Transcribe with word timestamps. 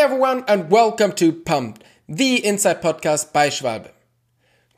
everyone, 0.00 0.42
and 0.48 0.70
welcome 0.70 1.12
to 1.12 1.30
Pumped, 1.30 1.84
the 2.08 2.42
inside 2.42 2.80
podcast 2.80 3.34
by 3.34 3.48
Schwalbe. 3.50 3.90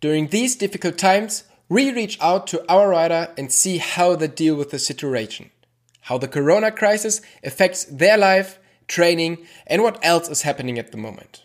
During 0.00 0.26
these 0.26 0.56
difficult 0.56 0.98
times, 0.98 1.44
we 1.68 1.92
reach 1.92 2.18
out 2.20 2.48
to 2.48 2.68
our 2.68 2.88
rider 2.88 3.32
and 3.38 3.52
see 3.52 3.78
how 3.78 4.16
they 4.16 4.26
deal 4.26 4.56
with 4.56 4.72
the 4.72 4.80
situation, 4.80 5.52
how 6.00 6.18
the 6.18 6.26
corona 6.26 6.72
crisis 6.72 7.20
affects 7.44 7.84
their 7.84 8.18
life, 8.18 8.58
training, 8.88 9.46
and 9.68 9.84
what 9.84 10.04
else 10.04 10.28
is 10.28 10.42
happening 10.42 10.76
at 10.76 10.90
the 10.90 10.98
moment. 10.98 11.44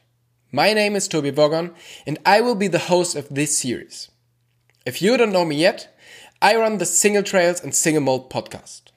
My 0.51 0.73
name 0.73 0.95
is 0.95 1.07
Toby 1.07 1.29
Woggon, 1.29 1.75
and 2.07 2.17
I 2.25 2.41
will 2.41 2.55
be 2.55 2.67
the 2.67 2.79
host 2.79 3.15
of 3.15 3.29
this 3.29 3.59
series. 3.59 4.09
If 4.87 5.03
you 5.03 5.17
don't 5.17 5.31
know 5.31 5.45
me 5.45 5.55
yet, 5.55 5.95
I 6.41 6.55
run 6.55 6.79
the 6.79 6.85
Single 6.87 7.21
Trails 7.21 7.61
and 7.61 7.75
Single 7.75 8.01
Malt 8.01 8.31
podcast 8.31 8.87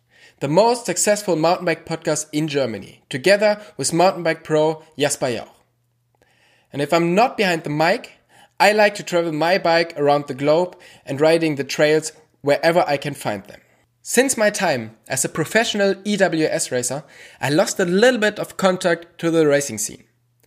the 0.41 0.49
most 0.49 0.87
successful 0.87 1.37
mountain 1.37 1.67
bike 1.67 1.87
podcast 1.87 2.27
in 2.33 2.49
Germany, 2.49 3.03
together 3.09 3.61
with 3.77 3.93
mountain 3.93 4.23
bike 4.23 4.43
pro 4.43 4.83
Jasper 4.99 5.27
Jauch. 5.27 5.49
And 6.73 6.81
if 6.81 6.93
I'm 6.93 7.15
not 7.15 7.37
behind 7.37 7.65
the 7.65 7.71
mic, 7.71 8.13
I 8.59 8.73
like 8.73 8.95
to 8.97 9.03
travel 9.03 9.33
my 9.33 9.59
bike 9.59 9.95
around 9.99 10.27
the 10.27 10.35
globe 10.35 10.79
and 11.05 11.21
riding 11.21 11.57
the 11.57 11.65
trails 11.65 12.13
wherever 12.41 12.85
I 12.87 12.97
can 12.97 13.15
find 13.15 13.45
them. 13.45 13.61
Since 14.03 14.39
my 14.39 14.49
time 14.49 14.97
as 15.09 15.25
a 15.25 15.29
professional 15.29 15.95
EWS 15.97 16.71
racer, 16.71 17.05
I 17.41 17.51
lost 17.51 17.79
a 17.79 17.85
little 17.85 18.19
bit 18.19 18.39
of 18.39 18.57
contact 18.57 19.19
to 19.19 19.31
the 19.31 19.47
racing 19.47 19.79
scene. 19.79 20.05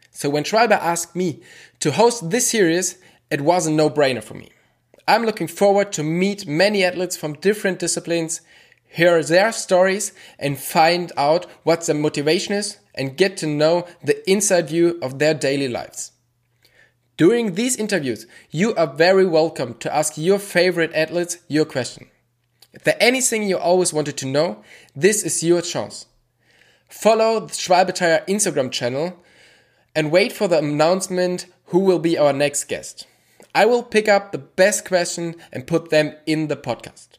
So 0.09 0.30
when 0.30 0.44
Schwalbe 0.44 0.72
asked 0.72 1.16
me 1.16 1.41
to 1.81 1.91
host 1.91 2.31
this 2.31 2.48
series, 2.48 2.98
it 3.30 3.41
was 3.41 3.67
a 3.67 3.72
no-brainer 3.72 4.23
for 4.23 4.34
me. 4.34 4.50
I'm 5.08 5.23
looking 5.23 5.48
forward 5.48 5.91
to 5.94 6.03
meet 6.03 6.48
many 6.48 6.84
athletes 6.84 7.17
from 7.17 7.34
different 7.34 7.78
disciplines, 7.78 8.41
hear 8.93 9.23
their 9.23 9.52
stories 9.52 10.13
and 10.38 10.59
find 10.59 11.11
out 11.17 11.45
what 11.63 11.85
their 11.85 11.95
motivation 11.95 12.53
is 12.53 12.77
and 12.93 13.17
get 13.17 13.35
to 13.38 13.47
know 13.47 13.88
the 14.03 14.29
inside 14.29 14.69
view 14.69 14.99
of 15.02 15.17
their 15.17 15.33
daily 15.33 15.67
lives. 15.67 16.11
During 17.17 17.55
these 17.55 17.75
interviews, 17.75 18.27
you 18.52 18.75
are 18.75 18.85
very 18.85 19.25
welcome 19.25 19.73
to 19.80 19.95
ask 19.95 20.16
your 20.16 20.38
favorite 20.38 20.94
athletes 20.94 21.39
your 21.47 21.66
question. 21.66 22.08
If 22.72 22.83
there's 22.83 22.97
anything 23.00 23.44
you 23.44 23.58
always 23.58 23.94
wanted 23.94 24.16
to 24.17 24.27
know, 24.27 24.63
this 24.95 25.23
is 25.23 25.44
your 25.44 25.61
chance. 25.61 26.05
Follow 26.88 27.39
the 27.39 27.53
Schwalbe 27.53 27.95
Tire 27.95 28.23
Instagram 28.28 28.72
channel 28.72 29.17
and 29.95 30.11
wait 30.11 30.31
for 30.31 30.47
the 30.47 30.59
announcement 30.59 31.47
who 31.66 31.80
will 31.80 32.00
be 32.00 32.16
our 32.16 32.33
next 32.33 32.66
guest. 32.66 33.07
I 33.55 33.66
will 33.66 33.83
pick 33.83 34.07
up 34.07 34.31
the 34.31 34.38
best 34.38 34.85
question 34.85 35.35
and 35.52 35.66
put 35.66 35.89
them 35.89 36.16
in 36.28 36.47
the 36.47 36.55
podcast. 36.55 37.17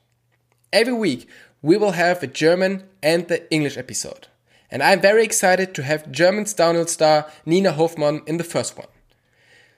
Every 0.75 0.93
week, 0.93 1.29
we 1.63 1.77
will 1.77 1.93
have 1.93 2.21
a 2.21 2.27
German 2.27 2.83
and 3.01 3.29
the 3.29 3.49
English 3.49 3.79
episode. 3.79 4.27
And 4.73 4.83
I'm 4.83 5.01
very 5.01 5.23
excited 5.23 5.73
to 5.75 5.85
have 5.85 6.11
German 6.11 6.47
downhill 6.57 6.89
star 6.89 7.31
Nina 7.47 7.71
Hoffmann 7.71 8.23
in 8.27 8.39
the 8.39 8.45
first 8.45 8.77
one. 8.77 8.89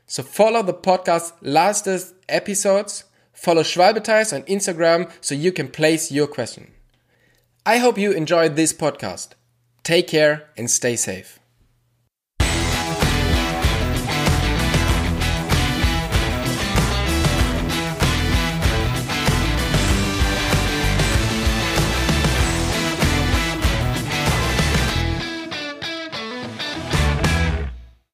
So 0.06 0.22
follow 0.22 0.62
the 0.62 0.72
podcast's 0.72 1.34
latest 1.42 2.14
episodes, 2.30 3.04
follow 3.34 3.62
Schwalbe 3.62 3.98
on 4.32 4.42
Instagram 4.44 5.12
so 5.20 5.34
you 5.34 5.52
can 5.52 5.68
place 5.68 6.10
your 6.10 6.26
question. 6.26 6.72
I 7.66 7.76
hope 7.76 7.98
you 7.98 8.12
enjoyed 8.12 8.56
this 8.56 8.72
podcast. 8.72 9.32
Take 9.82 10.08
care 10.08 10.48
and 10.56 10.70
stay 10.70 10.96
safe. 10.96 11.38